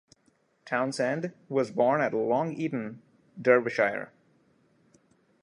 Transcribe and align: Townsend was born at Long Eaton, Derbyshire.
Townsend 0.65 1.31
was 1.47 1.69
born 1.69 2.01
at 2.01 2.11
Long 2.11 2.53
Eaton, 2.53 3.03
Derbyshire. 3.39 4.11